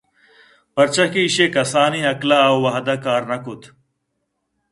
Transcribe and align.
پرچا 0.73 1.05
کہ 1.11 1.19
ایشی 1.23 1.45
ءِ 1.49 1.53
کسانیں 1.55 2.07
عقل 2.11 2.29
ءَ 2.37 2.45
آوہد 2.49 2.87
ءَ 2.95 3.03
کار 3.03 3.21
نہ 3.29 3.37
کُت 3.43 3.61